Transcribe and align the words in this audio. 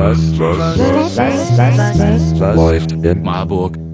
was, 0.00 0.38
was, 0.38 0.58
was, 0.58 1.18
was, 1.18 2.40
was 2.40 2.56
läuft 2.56 2.92
in 3.04 3.22
Marburg? 3.22 3.89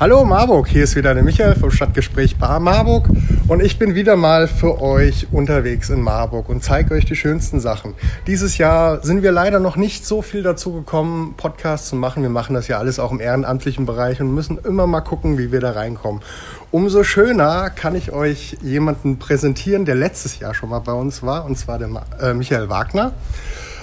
Hallo 0.00 0.24
Marburg, 0.24 0.66
hier 0.66 0.84
ist 0.84 0.96
wieder 0.96 1.12
der 1.12 1.22
Michael 1.22 1.56
vom 1.56 1.70
Stadtgespräch 1.70 2.38
Bar 2.38 2.58
Marburg 2.58 3.10
und 3.48 3.62
ich 3.62 3.78
bin 3.78 3.94
wieder 3.94 4.16
mal 4.16 4.48
für 4.48 4.80
euch 4.80 5.26
unterwegs 5.30 5.90
in 5.90 6.00
Marburg 6.00 6.48
und 6.48 6.64
zeige 6.64 6.94
euch 6.94 7.04
die 7.04 7.16
schönsten 7.16 7.60
Sachen. 7.60 7.92
Dieses 8.26 8.56
Jahr 8.56 9.04
sind 9.04 9.22
wir 9.22 9.30
leider 9.30 9.60
noch 9.60 9.76
nicht 9.76 10.06
so 10.06 10.22
viel 10.22 10.42
dazu 10.42 10.72
gekommen, 10.72 11.34
Podcasts 11.36 11.90
zu 11.90 11.96
machen. 11.96 12.22
Wir 12.22 12.30
machen 12.30 12.54
das 12.54 12.66
ja 12.66 12.78
alles 12.78 12.98
auch 12.98 13.12
im 13.12 13.20
ehrenamtlichen 13.20 13.84
Bereich 13.84 14.22
und 14.22 14.34
müssen 14.34 14.56
immer 14.64 14.86
mal 14.86 15.02
gucken, 15.02 15.36
wie 15.36 15.52
wir 15.52 15.60
da 15.60 15.72
reinkommen. 15.72 16.22
Umso 16.70 17.04
schöner 17.04 17.68
kann 17.68 17.94
ich 17.94 18.10
euch 18.10 18.56
jemanden 18.62 19.18
präsentieren, 19.18 19.84
der 19.84 19.96
letztes 19.96 20.38
Jahr 20.38 20.54
schon 20.54 20.70
mal 20.70 20.78
bei 20.78 20.94
uns 20.94 21.22
war, 21.22 21.44
und 21.44 21.58
zwar 21.58 21.78
der 21.78 21.90
äh, 22.22 22.32
Michael 22.32 22.70
Wagner. 22.70 23.12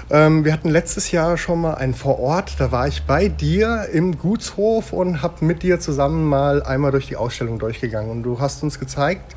Ähm, 0.09 0.45
wir 0.45 0.53
hatten 0.53 0.69
letztes 0.69 1.11
Jahr 1.11 1.37
schon 1.37 1.61
mal 1.61 1.75
einen 1.75 1.93
vor 1.93 2.19
Ort, 2.19 2.55
da 2.59 2.71
war 2.71 2.87
ich 2.87 3.03
bei 3.03 3.27
dir 3.27 3.87
im 3.91 4.17
Gutshof 4.17 4.93
und 4.93 5.21
habe 5.21 5.43
mit 5.43 5.63
dir 5.63 5.81
zusammen 5.81 6.23
mal 6.23 6.63
einmal 6.63 6.91
durch 6.91 7.07
die 7.07 7.17
Ausstellung 7.17 7.59
durchgegangen. 7.59 8.09
Und 8.09 8.23
du 8.23 8.39
hast 8.39 8.63
uns 8.63 8.79
gezeigt, 8.79 9.35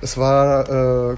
es 0.00 0.18
war 0.18 1.12
äh, 1.12 1.16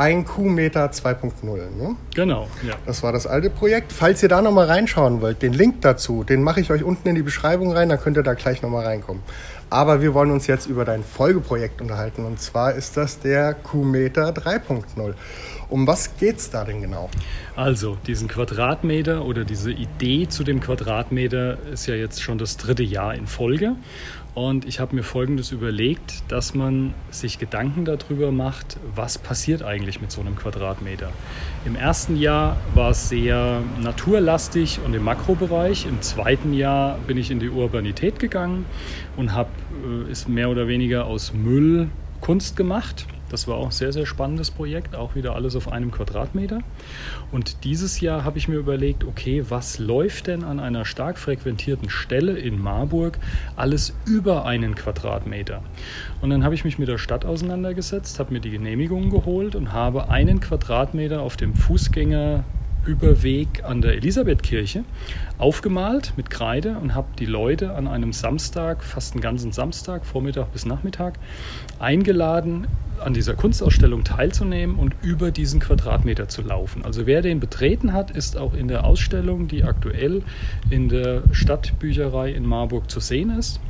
ein 0.00 0.24
Kuhmeter 0.24 0.86
2.0. 0.90 1.44
Ne? 1.76 1.94
Genau, 2.14 2.48
ja. 2.66 2.74
Das 2.86 3.02
war 3.02 3.12
das 3.12 3.26
alte 3.26 3.50
Projekt. 3.50 3.92
Falls 3.92 4.22
ihr 4.22 4.30
da 4.30 4.40
nochmal 4.40 4.66
reinschauen 4.66 5.20
wollt, 5.20 5.42
den 5.42 5.52
Link 5.52 5.82
dazu, 5.82 6.24
den 6.24 6.42
mache 6.42 6.62
ich 6.62 6.70
euch 6.70 6.82
unten 6.82 7.06
in 7.10 7.16
die 7.16 7.22
Beschreibung 7.22 7.72
rein, 7.72 7.90
dann 7.90 8.00
könnt 8.00 8.16
ihr 8.16 8.22
da 8.22 8.32
gleich 8.32 8.62
nochmal 8.62 8.86
reinkommen. 8.86 9.22
Aber 9.68 10.00
wir 10.00 10.14
wollen 10.14 10.30
uns 10.30 10.46
jetzt 10.46 10.66
über 10.66 10.86
dein 10.86 11.04
Folgeprojekt 11.04 11.82
unterhalten. 11.82 12.24
Und 12.24 12.40
zwar 12.40 12.72
ist 12.72 12.96
das 12.96 13.20
der 13.20 13.52
Kuhmeter 13.52 14.30
3.0. 14.30 15.12
Um 15.68 15.86
was 15.86 16.16
geht 16.16 16.38
es 16.38 16.50
da 16.50 16.64
denn 16.64 16.80
genau? 16.80 17.08
Also, 17.54 17.96
diesen 18.06 18.26
Quadratmeter 18.26 19.24
oder 19.24 19.44
diese 19.44 19.70
Idee 19.70 20.26
zu 20.26 20.42
dem 20.42 20.60
Quadratmeter 20.60 21.58
ist 21.72 21.86
ja 21.86 21.94
jetzt 21.94 22.22
schon 22.22 22.38
das 22.38 22.56
dritte 22.56 22.82
Jahr 22.82 23.14
in 23.14 23.28
Folge. 23.28 23.76
Und 24.34 24.64
ich 24.64 24.78
habe 24.78 24.94
mir 24.94 25.02
Folgendes 25.02 25.50
überlegt, 25.50 26.22
dass 26.28 26.54
man 26.54 26.94
sich 27.10 27.38
Gedanken 27.38 27.84
darüber 27.84 28.30
macht, 28.30 28.78
was 28.94 29.18
passiert 29.18 29.62
eigentlich 29.62 30.00
mit 30.00 30.12
so 30.12 30.20
einem 30.20 30.36
Quadratmeter. 30.36 31.10
Im 31.64 31.74
ersten 31.74 32.16
Jahr 32.16 32.56
war 32.74 32.90
es 32.90 33.08
sehr 33.08 33.60
naturlastig 33.82 34.78
und 34.84 34.94
im 34.94 35.02
Makrobereich. 35.02 35.84
Im 35.86 36.00
zweiten 36.00 36.52
Jahr 36.52 36.98
bin 37.06 37.18
ich 37.18 37.30
in 37.30 37.40
die 37.40 37.50
Urbanität 37.50 38.20
gegangen 38.20 38.66
und 39.16 39.32
habe 39.32 39.50
äh, 39.84 40.10
es 40.10 40.28
mehr 40.28 40.48
oder 40.48 40.68
weniger 40.68 41.06
aus 41.06 41.32
Müll 41.34 41.88
Kunst 42.20 42.56
gemacht. 42.56 43.06
Das 43.30 43.46
war 43.48 43.56
auch 43.56 43.66
ein 43.66 43.70
sehr, 43.70 43.92
sehr 43.92 44.06
spannendes 44.06 44.50
Projekt, 44.50 44.94
auch 44.94 45.14
wieder 45.14 45.34
alles 45.34 45.56
auf 45.56 45.70
einem 45.70 45.90
Quadratmeter. 45.90 46.58
Und 47.30 47.64
dieses 47.64 48.00
Jahr 48.00 48.24
habe 48.24 48.38
ich 48.38 48.48
mir 48.48 48.56
überlegt, 48.56 49.04
okay, 49.04 49.44
was 49.48 49.78
läuft 49.78 50.26
denn 50.26 50.44
an 50.44 50.60
einer 50.60 50.84
stark 50.84 51.16
frequentierten 51.16 51.88
Stelle 51.88 52.36
in 52.36 52.60
Marburg 52.60 53.18
alles 53.56 53.94
über 54.04 54.44
einen 54.44 54.74
Quadratmeter? 54.74 55.62
Und 56.20 56.30
dann 56.30 56.44
habe 56.44 56.54
ich 56.54 56.64
mich 56.64 56.78
mit 56.78 56.88
der 56.88 56.98
Stadt 56.98 57.24
auseinandergesetzt, 57.24 58.18
habe 58.18 58.32
mir 58.32 58.40
die 58.40 58.50
Genehmigung 58.50 59.10
geholt 59.10 59.54
und 59.54 59.72
habe 59.72 60.10
einen 60.10 60.40
Quadratmeter 60.40 61.22
auf 61.22 61.36
dem 61.36 61.54
Fußgänger 61.54 62.44
Überweg 62.86 63.64
an 63.64 63.82
der 63.82 63.94
Elisabethkirche 63.94 64.84
aufgemalt 65.38 66.14
mit 66.16 66.30
Kreide 66.30 66.78
und 66.78 66.94
habe 66.94 67.08
die 67.18 67.26
Leute 67.26 67.74
an 67.74 67.86
einem 67.86 68.12
Samstag, 68.12 68.82
fast 68.82 69.14
einen 69.14 69.20
ganzen 69.20 69.52
Samstag, 69.52 70.06
Vormittag 70.06 70.52
bis 70.52 70.66
Nachmittag, 70.66 71.18
eingeladen, 71.78 72.66
an 73.00 73.14
dieser 73.14 73.34
Kunstausstellung 73.34 74.04
teilzunehmen 74.04 74.76
und 74.76 74.94
über 75.02 75.30
diesen 75.30 75.60
Quadratmeter 75.60 76.28
zu 76.28 76.42
laufen. 76.42 76.84
Also 76.84 77.06
wer 77.06 77.22
den 77.22 77.40
betreten 77.40 77.92
hat, 77.92 78.10
ist 78.10 78.36
auch 78.36 78.54
in 78.54 78.68
der 78.68 78.84
Ausstellung, 78.84 79.48
die 79.48 79.64
aktuell 79.64 80.22
in 80.68 80.88
der 80.88 81.22
Stadtbücherei 81.32 82.32
in 82.32 82.44
Marburg 82.44 82.90
zu 82.90 83.00
sehen 83.00 83.30
ist. 83.30 83.60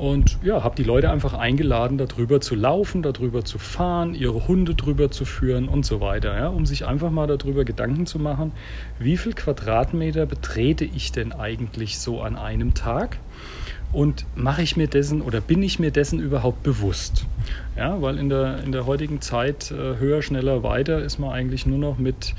Und 0.00 0.38
ja, 0.42 0.64
habe 0.64 0.76
die 0.76 0.82
Leute 0.82 1.10
einfach 1.10 1.34
eingeladen, 1.34 1.98
darüber 1.98 2.40
zu 2.40 2.54
laufen, 2.54 3.02
darüber 3.02 3.44
zu 3.44 3.58
fahren, 3.58 4.14
ihre 4.14 4.48
Hunde 4.48 4.74
drüber 4.74 5.10
zu 5.10 5.26
führen 5.26 5.68
und 5.68 5.84
so 5.84 6.00
weiter, 6.00 6.34
ja, 6.34 6.48
um 6.48 6.64
sich 6.64 6.86
einfach 6.86 7.10
mal 7.10 7.26
darüber 7.26 7.66
Gedanken 7.66 8.06
zu 8.06 8.18
machen, 8.18 8.52
wie 8.98 9.18
viel 9.18 9.34
Quadratmeter 9.34 10.24
betrete 10.24 10.86
ich 10.86 11.12
denn 11.12 11.32
eigentlich 11.32 11.98
so 11.98 12.22
an 12.22 12.36
einem 12.36 12.72
Tag? 12.72 13.18
Und 13.92 14.24
mache 14.34 14.62
ich 14.62 14.74
mir 14.74 14.86
dessen 14.86 15.20
oder 15.20 15.42
bin 15.42 15.62
ich 15.62 15.78
mir 15.78 15.90
dessen 15.90 16.18
überhaupt 16.18 16.62
bewusst? 16.62 17.26
Ja, 17.76 18.00
weil 18.00 18.16
in 18.16 18.30
der, 18.30 18.62
in 18.62 18.72
der 18.72 18.86
heutigen 18.86 19.20
Zeit 19.20 19.70
äh, 19.70 19.98
höher, 19.98 20.22
schneller, 20.22 20.62
weiter 20.62 21.04
ist 21.04 21.18
man 21.18 21.30
eigentlich 21.30 21.66
nur 21.66 21.78
noch 21.78 21.98
mit 21.98 22.34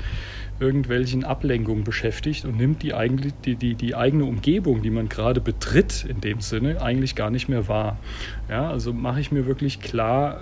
irgendwelchen 0.62 1.24
Ablenkungen 1.24 1.82
beschäftigt 1.82 2.44
und 2.44 2.56
nimmt 2.56 2.82
die, 2.82 2.94
eigentlich, 2.94 3.34
die, 3.44 3.56
die, 3.56 3.74
die 3.74 3.96
eigene 3.96 4.24
Umgebung, 4.24 4.80
die 4.82 4.90
man 4.90 5.08
gerade 5.08 5.40
betritt, 5.40 6.06
in 6.08 6.20
dem 6.20 6.40
Sinne, 6.40 6.80
eigentlich 6.80 7.16
gar 7.16 7.30
nicht 7.30 7.48
mehr 7.48 7.66
wahr. 7.66 7.98
Ja, 8.48 8.70
also 8.70 8.92
mache 8.92 9.20
ich 9.20 9.32
mir 9.32 9.46
wirklich 9.46 9.80
klar, 9.80 10.40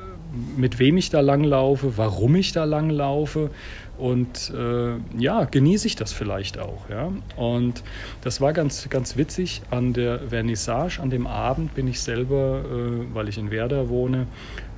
mit 0.57 0.79
wem 0.79 0.99
ich 0.99 1.11
da 1.11 1.21
langlaufe, 1.21 1.97
warum 1.97 2.37
ich 2.37 2.53
da 2.53 2.65
langlaufe 2.65 3.51
und 3.99 4.53
äh, 4.57 4.93
ja, 5.19 5.45
genieße 5.45 5.87
ich 5.87 5.97
das 5.97 6.13
vielleicht 6.13 6.59
auch. 6.59 6.89
Ja? 6.89 7.11
Und 7.37 7.83
das 8.21 8.41
war 8.41 8.53
ganz, 8.53 8.89
ganz 8.91 9.17
witzig. 9.17 9.63
An 9.71 9.93
der 9.93 10.29
Vernissage, 10.29 11.01
an 11.03 11.11
dem 11.11 11.27
Abend 11.27 11.75
bin 11.75 11.89
ich 11.89 12.01
selber, 12.01 12.63
äh, 12.65 13.15
weil 13.15 13.29
ich 13.29 13.39
in 13.39 13.51
Werder 13.51 13.89
wohne, 13.89 14.27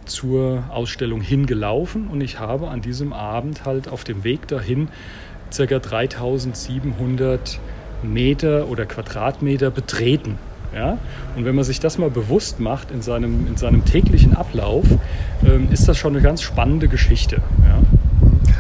zur 0.05 0.65
Ausstellung 0.71 1.21
hingelaufen 1.21 2.09
und 2.09 2.21
ich 2.21 2.41
habe 2.41 2.69
an 2.69 2.81
diesem 2.81 3.13
Abend 3.13 3.65
halt 3.65 3.89
auf 3.89 4.05
dem 4.05 4.25
Weg 4.25 4.49
dahin 4.49 4.89
ca. 5.57 5.79
3700 5.79 7.61
Meter 8.03 8.69
oder 8.69 8.87
Quadratmeter 8.87 9.71
betreten. 9.71 10.39
Ja? 10.75 10.99
Und 11.37 11.45
wenn 11.45 11.55
man 11.55 11.65
sich 11.65 11.81
das 11.81 11.99
mal 11.99 12.11
bewusst 12.11 12.61
macht 12.61 12.91
in 12.91 13.03
seinem, 13.03 13.47
in 13.47 13.57
seinem 13.57 13.85
täglichen 13.85 14.35
Ablauf, 14.35 14.87
ähm, 15.45 15.69
ist 15.71 15.89
das 15.89 15.99
schon 15.99 16.15
eine 16.15 16.23
ganz 16.23 16.43
spannende 16.43 16.89
Geschichte. 16.89 17.37
Ja? 17.37 17.83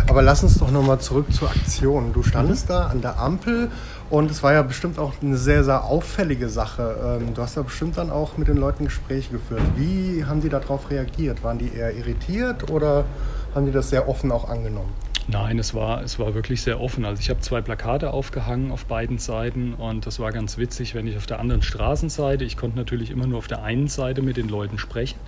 Aber 0.09 0.23
lass 0.23 0.43
uns 0.43 0.59
doch 0.59 0.71
nochmal 0.71 1.01
zurück 1.01 1.33
zur 1.33 1.51
Aktion. 1.51 2.13
Du 2.13 2.23
standest 2.23 2.69
mhm. 2.69 2.73
da 2.73 2.87
an 2.87 3.01
der 3.01 3.19
Ampel 3.19 3.71
und 4.11 4.31
es 4.31 4.43
war 4.43 4.53
ja 4.53 4.63
bestimmt 4.63 4.99
auch 4.99 5.15
eine 5.23 5.37
sehr, 5.37 5.65
sehr 5.65 5.85
auffällige 5.85 6.49
Sache. 6.49 7.19
Ähm, 7.23 7.35
du 7.35 7.43
hast 7.43 7.57
ja 7.57 7.63
bestimmt 7.63 7.97
dann 7.97 8.11
auch 8.11 8.37
mit 8.37 8.49
den 8.49 8.57
Leuten 8.57 8.85
Gespräche 8.85 9.31
geführt. 9.31 9.63
Wie 9.77 10.25
haben 10.25 10.41
die 10.41 10.49
darauf 10.49 10.91
reagiert? 10.91 11.43
Waren 11.43 11.59
die 11.59 11.73
eher 11.75 11.97
irritiert 11.97 12.71
oder 12.71 13.05
haben 13.55 13.67
die 13.67 13.73
das 13.73 13.91
sehr 13.91 14.09
offen 14.09 14.31
auch 14.33 14.49
angenommen? 14.49 14.93
Nein, 15.29 15.61
es 15.61 15.73
war, 15.73 16.03
es 16.03 16.19
war 16.19 16.35
wirklich 16.35 16.63
sehr 16.63 16.81
offen. 16.81 17.05
Also 17.05 17.21
ich 17.21 17.31
habe 17.31 17.41
zwei 17.41 17.61
Plakate 17.61 18.13
aufgehangen 18.13 18.73
auf 18.73 18.87
beiden 18.87 19.19
Seiten 19.19 19.75
und 19.75 20.05
das 20.05 20.19
war 20.19 20.33
ganz 20.33 20.59
witzig, 20.59 20.97
wenn 20.97 21.07
ich 21.07 21.17
auf 21.17 21.27
der 21.27 21.39
anderen 21.39 21.63
Straßenseite, 21.63 22.45
ich 22.45 22.57
konnte 22.57 22.77
natürlich 22.77 23.11
immer 23.11 23.27
nur 23.27 23.39
auf 23.39 23.47
der 23.47 23.63
einen 23.63 23.87
Seite 23.87 24.21
mit 24.21 24.37
den 24.37 24.49
Leuten 24.49 24.79
sprechen. 24.79 25.19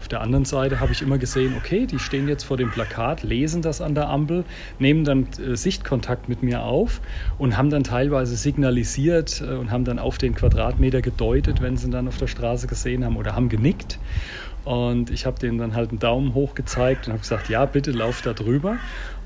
Auf 0.00 0.08
der 0.08 0.20
anderen 0.20 0.44
Seite 0.44 0.80
habe 0.80 0.92
ich 0.92 1.00
immer 1.00 1.18
gesehen, 1.18 1.54
okay, 1.56 1.86
die 1.86 2.00
stehen 2.00 2.26
jetzt 2.26 2.42
vor 2.42 2.56
dem 2.56 2.72
Plakat, 2.72 3.22
lesen 3.22 3.62
das 3.62 3.80
an 3.80 3.94
der 3.94 4.08
Ampel, 4.08 4.44
nehmen 4.80 5.04
dann 5.04 5.28
äh, 5.38 5.56
Sichtkontakt 5.56 6.28
mit 6.28 6.42
mir 6.42 6.62
auf 6.62 7.00
und 7.38 7.56
haben 7.56 7.70
dann 7.70 7.84
teilweise 7.84 8.36
signalisiert 8.36 9.40
äh, 9.40 9.54
und 9.54 9.70
haben 9.70 9.84
dann 9.84 10.00
auf 10.00 10.18
den 10.18 10.34
Quadratmeter 10.34 11.02
gedeutet, 11.02 11.62
wenn 11.62 11.76
sie 11.76 11.88
dann 11.88 12.08
auf 12.08 12.18
der 12.18 12.26
Straße 12.26 12.66
gesehen 12.66 13.04
haben 13.04 13.16
oder 13.16 13.36
haben 13.36 13.48
genickt. 13.48 14.00
Und 14.66 15.10
ich 15.10 15.26
habe 15.26 15.38
denen 15.38 15.58
dann 15.58 15.76
halt 15.76 15.90
einen 15.90 16.00
Daumen 16.00 16.34
hoch 16.34 16.56
gezeigt 16.56 17.06
und 17.06 17.12
habe 17.12 17.20
gesagt, 17.20 17.48
ja, 17.48 17.64
bitte 17.66 17.92
lauf 17.92 18.20
da 18.22 18.32
drüber. 18.32 18.78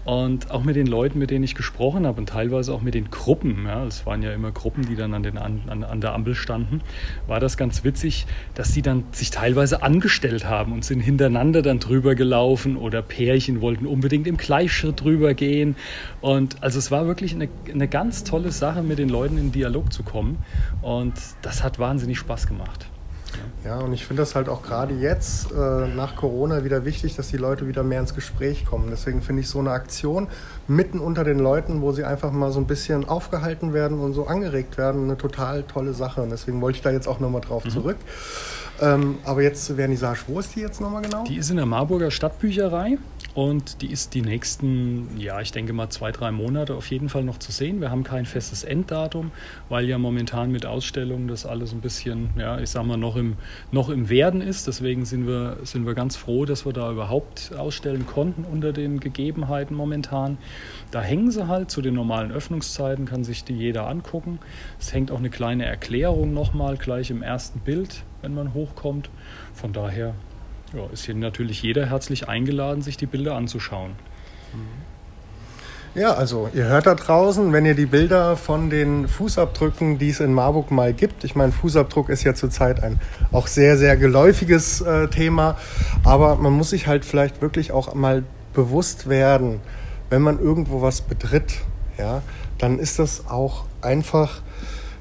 Und 0.04 0.50
auch 0.50 0.64
mit 0.64 0.76
den 0.76 0.86
Leuten, 0.86 1.18
mit 1.18 1.30
denen 1.30 1.44
ich 1.44 1.54
gesprochen 1.54 2.06
habe 2.06 2.20
und 2.20 2.28
teilweise 2.28 2.72
auch 2.72 2.80
mit 2.80 2.94
den 2.94 3.10
Gruppen, 3.10 3.66
ja, 3.66 3.84
es 3.84 4.06
waren 4.06 4.22
ja 4.22 4.32
immer 4.32 4.50
Gruppen, 4.50 4.86
die 4.86 4.96
dann 4.96 5.12
an, 5.14 5.22
den, 5.22 5.36
an, 5.36 5.84
an 5.84 6.00
der 6.00 6.14
Ampel 6.14 6.34
standen, 6.34 6.80
war 7.26 7.38
das 7.38 7.56
ganz 7.56 7.84
witzig, 7.84 8.26
dass 8.54 8.72
sie 8.72 8.82
dann 8.82 9.04
sich 9.12 9.30
teilweise 9.30 9.82
angestellt 9.82 10.46
haben 10.46 10.72
und 10.72 10.84
sind 10.84 11.00
hintereinander 11.00 11.62
dann 11.62 11.80
drüber 11.80 12.14
gelaufen 12.14 12.76
oder 12.76 13.02
Pärchen 13.02 13.60
wollten 13.60 13.86
unbedingt 13.86 14.26
im 14.26 14.36
Gleichschritt 14.36 15.02
drüber 15.02 15.34
gehen. 15.34 15.76
Und 16.20 16.62
also 16.62 16.78
es 16.78 16.90
war 16.90 17.06
wirklich 17.06 17.34
eine, 17.34 17.48
eine 17.72 17.88
ganz 17.88 18.24
tolle 18.24 18.52
Sache, 18.52 18.82
mit 18.82 18.98
den 18.98 19.08
Leuten 19.08 19.36
in 19.36 19.52
Dialog 19.52 19.92
zu 19.92 20.02
kommen. 20.02 20.38
Und 20.82 21.14
das 21.42 21.62
hat 21.62 21.78
wahnsinnig 21.78 22.18
Spaß 22.18 22.46
gemacht. 22.46 22.86
Ja, 23.64 23.78
und 23.78 23.92
ich 23.92 24.06
finde 24.06 24.22
das 24.22 24.34
halt 24.34 24.48
auch 24.48 24.62
gerade 24.62 24.94
jetzt 24.94 25.52
äh, 25.52 25.54
nach 25.88 26.16
Corona 26.16 26.64
wieder 26.64 26.84
wichtig, 26.84 27.16
dass 27.16 27.28
die 27.28 27.36
Leute 27.36 27.68
wieder 27.68 27.82
mehr 27.82 28.00
ins 28.00 28.14
Gespräch 28.14 28.64
kommen. 28.64 28.88
Deswegen 28.90 29.22
finde 29.22 29.42
ich 29.42 29.48
so 29.48 29.58
eine 29.58 29.70
Aktion 29.70 30.28
mitten 30.66 30.98
unter 30.98 31.24
den 31.24 31.38
Leuten, 31.38 31.82
wo 31.82 31.92
sie 31.92 32.04
einfach 32.04 32.32
mal 32.32 32.52
so 32.52 32.60
ein 32.60 32.66
bisschen 32.66 33.08
aufgehalten 33.08 33.74
werden 33.74 34.00
und 34.00 34.14
so 34.14 34.26
angeregt 34.26 34.78
werden, 34.78 35.04
eine 35.04 35.18
total 35.18 35.62
tolle 35.64 35.92
Sache. 35.92 36.22
Und 36.22 36.30
deswegen 36.30 36.60
wollte 36.60 36.76
ich 36.76 36.82
da 36.82 36.90
jetzt 36.90 37.06
auch 37.06 37.20
nochmal 37.20 37.42
drauf 37.42 37.64
mhm. 37.64 37.70
zurück. 37.70 37.96
Ähm, 38.80 39.18
aber 39.24 39.42
jetzt 39.42 39.70
Vernissage, 39.72 40.20
wo 40.26 40.40
ist 40.40 40.56
die 40.56 40.60
jetzt 40.60 40.80
nochmal 40.80 41.02
genau? 41.02 41.24
Die 41.24 41.36
ist 41.36 41.50
in 41.50 41.56
der 41.56 41.66
Marburger 41.66 42.10
Stadtbücherei 42.10 42.96
und 43.34 43.82
die 43.82 43.92
ist 43.92 44.14
die 44.14 44.22
nächsten, 44.22 45.18
ja, 45.18 45.40
ich 45.40 45.52
denke 45.52 45.74
mal 45.74 45.90
zwei, 45.90 46.12
drei 46.12 46.30
Monate 46.30 46.74
auf 46.74 46.86
jeden 46.86 47.10
Fall 47.10 47.22
noch 47.22 47.38
zu 47.38 47.52
sehen. 47.52 47.80
Wir 47.80 47.90
haben 47.90 48.04
kein 48.04 48.24
festes 48.24 48.64
Enddatum, 48.64 49.32
weil 49.68 49.84
ja 49.84 49.98
momentan 49.98 50.50
mit 50.50 50.64
Ausstellungen 50.64 51.28
das 51.28 51.44
alles 51.44 51.72
ein 51.72 51.80
bisschen, 51.80 52.30
ja, 52.38 52.58
ich 52.58 52.70
sag 52.70 52.84
mal, 52.86 52.96
noch 52.96 53.16
im, 53.20 53.36
noch 53.70 53.88
im 53.88 54.08
Werden 54.08 54.40
ist. 54.40 54.66
Deswegen 54.66 55.04
sind 55.04 55.26
wir, 55.26 55.58
sind 55.62 55.86
wir 55.86 55.94
ganz 55.94 56.16
froh, 56.16 56.44
dass 56.44 56.66
wir 56.66 56.72
da 56.72 56.90
überhaupt 56.90 57.52
ausstellen 57.56 58.06
konnten 58.06 58.44
unter 58.44 58.72
den 58.72 58.98
Gegebenheiten 58.98 59.76
momentan. 59.76 60.38
Da 60.90 61.00
hängen 61.00 61.30
sie 61.30 61.46
halt 61.46 61.70
zu 61.70 61.82
den 61.82 61.94
normalen 61.94 62.32
Öffnungszeiten, 62.32 63.06
kann 63.06 63.22
sich 63.22 63.44
die 63.44 63.54
jeder 63.54 63.86
angucken. 63.86 64.40
Es 64.80 64.92
hängt 64.92 65.12
auch 65.12 65.18
eine 65.18 65.30
kleine 65.30 65.66
Erklärung 65.66 66.34
nochmal 66.34 66.76
gleich 66.76 67.10
im 67.10 67.22
ersten 67.22 67.60
Bild, 67.60 68.02
wenn 68.22 68.34
man 68.34 68.54
hochkommt. 68.54 69.10
Von 69.54 69.72
daher 69.72 70.14
ja, 70.74 70.86
ist 70.92 71.04
hier 71.04 71.14
natürlich 71.14 71.62
jeder 71.62 71.86
herzlich 71.86 72.28
eingeladen, 72.28 72.82
sich 72.82 72.96
die 72.96 73.06
Bilder 73.06 73.36
anzuschauen. 73.36 73.92
Ja, 75.96 76.12
also 76.12 76.48
ihr 76.54 76.66
hört 76.66 76.86
da 76.86 76.94
draußen, 76.94 77.52
wenn 77.52 77.66
ihr 77.66 77.74
die 77.74 77.86
Bilder 77.86 78.36
von 78.36 78.70
den 78.70 79.08
Fußabdrücken, 79.08 79.98
die 79.98 80.10
es 80.10 80.20
in 80.20 80.32
Marburg 80.32 80.70
mal 80.70 80.92
gibt, 80.92 81.24
ich 81.24 81.34
meine, 81.34 81.50
Fußabdruck 81.50 82.10
ist 82.10 82.22
ja 82.22 82.32
zurzeit 82.32 82.80
ein 82.80 83.00
auch 83.32 83.48
sehr, 83.48 83.76
sehr 83.76 83.96
geläufiges 83.96 84.82
äh, 84.82 85.08
Thema, 85.08 85.56
aber 86.04 86.36
man 86.36 86.52
muss 86.52 86.70
sich 86.70 86.86
halt 86.86 87.04
vielleicht 87.04 87.42
wirklich 87.42 87.72
auch 87.72 87.92
mal 87.94 88.22
bewusst 88.54 89.08
werden, 89.08 89.60
wenn 90.10 90.22
man 90.22 90.38
irgendwo 90.38 90.80
was 90.80 91.00
betritt, 91.00 91.54
ja, 91.98 92.22
dann 92.58 92.78
ist 92.78 93.00
das 93.00 93.26
auch 93.28 93.64
einfach 93.80 94.42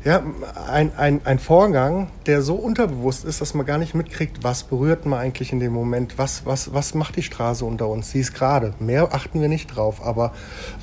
ja, 0.09 0.23
ein, 0.67 0.91
ein, 0.97 1.21
ein 1.23 1.37
Vorgang, 1.37 2.07
der 2.25 2.41
so 2.41 2.55
unterbewusst 2.55 3.25
ist, 3.25 3.41
dass 3.41 3.53
man 3.53 3.67
gar 3.67 3.77
nicht 3.77 3.93
mitkriegt, 3.93 4.43
was 4.43 4.63
berührt 4.63 5.05
man 5.05 5.19
eigentlich 5.19 5.53
in 5.53 5.59
dem 5.59 5.71
Moment, 5.71 6.17
was, 6.17 6.47
was, 6.47 6.73
was 6.73 6.95
macht 6.95 7.15
die 7.15 7.21
Straße 7.21 7.63
unter 7.63 7.87
uns. 7.87 8.09
Sie 8.09 8.19
ist 8.19 8.33
gerade. 8.33 8.73
Mehr 8.79 9.13
achten 9.13 9.39
wir 9.39 9.47
nicht 9.47 9.67
drauf. 9.67 10.03
Aber 10.03 10.33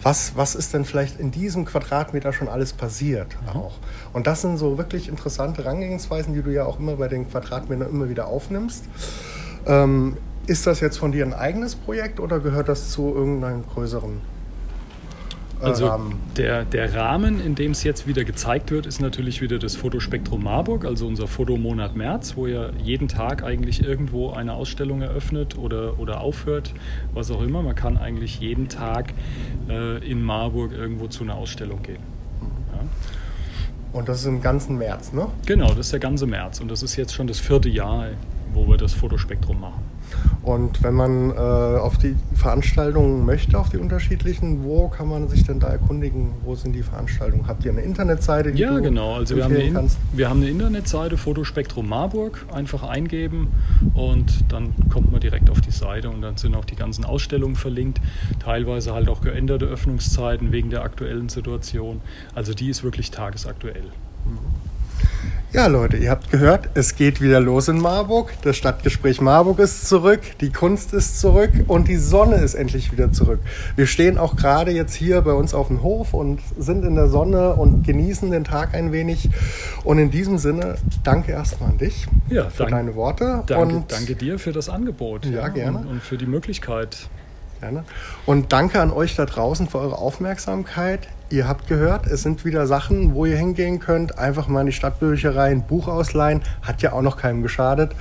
was, 0.01 0.37
was 0.37 0.55
ist 0.55 0.75
denn 0.75 0.85
vielleicht 0.85 1.19
in 1.19 1.33
diesem 1.33 1.65
Quadratmeter 1.65 2.33
schon 2.33 2.47
alles 2.47 2.73
passiert 2.73 3.37
mhm. 3.43 3.61
auch? 3.61 3.75
Und 4.13 4.29
das 4.29 4.43
sind 4.43 4.59
so 4.59 4.79
wirklich 4.79 5.09
interessante 5.09 5.65
Rangehensweisen, 5.65 6.33
die 6.33 6.43
du 6.43 6.53
ja 6.53 6.65
auch 6.65 6.79
immer 6.79 6.95
bei 6.95 7.09
den 7.09 7.29
Quadratmetern 7.29 7.91
immer 7.91 8.09
wieder 8.09 8.29
aufnimmst. 8.29 8.85
Ähm, 9.67 10.19
ist 10.47 10.69
das 10.69 10.79
jetzt 10.79 10.99
von 10.99 11.11
dir 11.11 11.27
ein 11.27 11.35
eigenes 11.35 11.75
Projekt 11.75 12.21
oder 12.21 12.39
gehört 12.39 12.69
das 12.69 12.91
zu 12.91 13.13
irgendeinem 13.13 13.65
größeren 13.67 14.21
also 15.61 15.87
Rahmen. 15.87 16.21
Der, 16.37 16.65
der 16.65 16.95
Rahmen, 16.95 17.41
in 17.41 17.55
dem 17.55 17.73
es 17.73 17.83
jetzt 17.83 18.07
wieder 18.07 18.25
gezeigt 18.25 18.71
wird, 18.71 18.87
ist 18.87 19.01
natürlich 19.01 19.41
wieder 19.41 19.59
das 19.59 19.77
Fotospektrum 19.77 20.45
Marburg, 20.45 20.85
also 20.85 21.07
unser 21.07 21.27
Fotomonat 21.27 21.97
März, 21.97 22.37
wo 22.37 22.47
ja 22.47 22.71
jeden 22.83 23.09
Tag 23.09 23.43
eigentlich 23.43 23.83
irgendwo 23.83 24.31
eine 24.31 24.55
Ausstellung 24.55 25.03
eröffnet 25.03 25.57
oder, 25.57 25.99
oder 25.99 26.21
aufhört, 26.21 26.75
was 27.15 27.31
auch 27.31 27.43
immer. 27.43 27.63
Man 27.63 27.75
kann 27.75 27.97
eigentlich 27.97 28.41
jeden 28.41 28.69
Tag 28.69 29.15
äh, 29.69 29.99
in 30.09 30.23
Marburg 30.23 30.73
irgendwo 30.73 31.07
zu 31.09 31.25
einer 31.25 31.37
Ausstellung 31.37 31.83
gehen. 31.83 32.03
Ja. 32.73 32.87
Und 33.99 34.09
das 34.09 34.21
ist 34.21 34.27
im 34.27 34.43
ganzen 34.43 34.77
März, 34.77 35.13
ne? 35.13 35.29
Genau, 35.47 35.69
das 35.69 35.87
ist 35.87 35.93
der 35.93 36.01
ganze 36.01 36.27
März. 36.27 36.61
Und 36.61 36.71
das 36.71 36.83
ist 36.83 36.97
jetzt 36.97 37.15
schon 37.15 37.27
das 37.27 37.39
vierte 37.39 37.69
Jahr, 37.69 38.09
wo 38.53 38.69
wir 38.69 38.77
das 38.77 38.93
Fotospektrum 38.93 39.61
machen. 39.61 39.83
Und 40.43 40.83
wenn 40.83 40.95
man 40.95 41.31
äh, 41.31 41.35
auf 41.35 41.99
die 41.99 42.15
Veranstaltungen 42.35 43.25
möchte, 43.25 43.59
auf 43.59 43.69
die 43.69 43.79
unterschiedlichen, 43.79 44.65
wo 44.65 44.89
kann 44.89 45.09
man 45.09 45.29
sich 45.29 45.45
denn 45.45 45.59
da 45.59 45.69
erkundigen? 45.69 46.33
Wo 46.45 46.55
sind 46.55 46.73
die 46.73 46.83
Veranstaltungen? 46.83 47.49
Habt 47.49 47.65
ihr 47.65 47.73
eine 47.73 47.83
Internetseite? 47.83 48.53
Die 48.53 48.63
ja, 48.63 48.79
genau. 48.79 49.17
Also 49.17 49.37
wir 49.37 49.45
haben, 49.45 49.57
eine, 49.57 49.89
wir 50.13 50.31
haben 50.31 50.41
eine 50.41 50.51
Internetseite, 50.51 51.17
Fotospektrum 51.17 51.89
Marburg, 51.89 52.47
einfach 52.53 52.83
eingeben 52.85 53.49
und 53.95 54.45
dann 54.53 54.75
kommt 54.93 55.11
man 55.11 55.21
direkt 55.21 55.51
auf 55.51 55.61
die 55.61 55.73
Seite 55.73 56.11
und 56.11 56.23
dann 56.23 56.37
sind 56.37 56.55
auch 56.55 56.65
die 56.65 56.77
ganzen 56.77 57.05
Ausstellungen 57.05 57.57
verlinkt. 57.57 58.01
Teilweise 58.39 58.95
halt 58.95 59.09
auch 59.09 59.21
geänderte 59.21 59.67
Öffnungszeiten 59.67 60.53
wegen 60.53 60.71
der 60.71 60.83
aktuellen 60.83 61.29
Situation. 61.29 62.01
Also 62.35 62.55
die 62.55 62.69
ist 62.69 62.85
wirklich 62.85 63.11
tagesaktuell. 63.11 63.91
Ja, 65.53 65.69
Leute, 65.69 65.97
ihr 65.97 66.11
habt 66.11 66.31
gehört, 66.31 66.69
es 66.75 66.97
geht 66.97 67.21
wieder 67.21 67.39
los 67.39 67.69
in 67.69 67.79
Marburg. 67.79 68.33
Das 68.43 68.57
Stadtgespräch 68.57 69.21
Marburg 69.21 69.61
ist 69.61 69.89
zurück, 69.89 70.21
die 70.41 70.51
Kunst 70.51 70.93
ist 70.93 71.21
zurück 71.21 71.53
und 71.69 71.87
die 71.87 71.97
Sonne 71.97 72.37
ist 72.37 72.55
endlich 72.55 72.91
wieder 72.91 73.13
zurück. 73.13 73.39
Wir 73.77 73.87
stehen 73.87 74.19
auch 74.19 74.37
gerade 74.37 74.73
jetzt 74.73 74.95
hier 74.95 75.23
bei 75.23 75.33
uns 75.33 75.55
auf 75.55 75.69
dem 75.69 75.83
Hof 75.83 76.15
und 76.15 76.41
sind 76.59 76.85
in 76.85 76.97
der 76.97 77.09
Sonne 77.09 77.55
und 77.55 77.87
genießen 77.87 78.31
den 78.31 78.43
Tag 78.43 78.75
ein 78.75 78.91
wenig. 78.91 79.31
Und 79.85 79.99
in 79.99 80.11
diesem 80.11 80.37
Sinne, 80.39 80.77
danke 81.05 81.33
erstmal 81.33 81.71
an 81.71 81.79
dich 81.79 82.07
ja, 82.29 82.51
für 82.51 82.65
danke, 82.65 82.75
deine 82.75 82.95
Worte. 82.97 83.45
Danke, 83.47 83.77
und 83.77 83.93
danke 83.93 84.17
dir 84.17 84.41
für 84.41 84.53
das 84.53 84.69
Angebot. 84.69 85.27
Ja, 85.27 85.43
ja 85.43 85.49
gerne. 85.49 85.79
Und, 85.79 85.87
und 85.87 86.03
für 86.03 86.19
die 86.19 86.27
Möglichkeit. 86.27 87.09
Gerne. 87.61 87.85
Und 88.27 88.53
danke 88.53 88.81
an 88.81 88.91
euch 88.91 89.15
da 89.15 89.25
draußen 89.25 89.69
für 89.69 89.79
eure 89.79 89.97
Aufmerksamkeit. 89.97 91.09
Ihr 91.29 91.49
habt 91.49 91.67
gehört, 91.67 92.07
es 92.07 92.23
sind 92.23 92.45
wieder 92.45 92.69
Sachen, 92.69 93.15
wo 93.15 93.27
ihr 93.27 93.37
hingehen 93.37 93.81
könnt. 93.81 94.17
Einfach 94.17 94.47
mal 94.47 94.61
in 94.61 94.67
die 94.67 94.73
Stadtbücherei 94.73 95.51
ein 95.51 95.67
Buch 95.67 95.89
ausleihen. 95.89 96.41
Hat 96.63 96.83
ja 96.83 96.93
auch 96.93 97.03
noch 97.03 97.17
keinem 97.17 97.43
geschadet. 97.43 97.97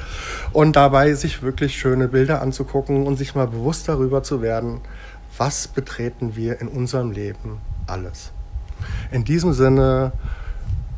Und 0.53 0.75
dabei 0.75 1.11
sich 1.15 1.41
wirklich 1.41 1.75
schöne 1.75 2.07
Bilder 2.07 2.43
anzugucken 2.43 3.07
und 3.07 3.17
sich 3.17 3.33
mal 3.33 3.47
bewusst 3.47 3.89
darüber 3.89 4.21
zu 4.21 4.43
werden, 4.43 4.81
was 5.37 5.67
betreten 5.67 6.35
wir 6.35 6.61
in 6.61 6.67
unserem 6.67 7.11
Leben 7.11 7.57
alles. 7.87 8.31
In 9.11 9.23
diesem 9.23 9.53
Sinne, 9.53 10.11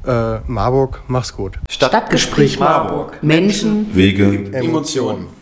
äh, 0.05 0.39
Marburg, 0.47 1.03
mach's 1.07 1.33
gut. 1.33 1.59
Stadtgespräch 1.69 2.59
Marburg. 2.59 3.23
Menschen, 3.23 3.95
Wege, 3.95 4.51
Emotionen. 4.51 5.36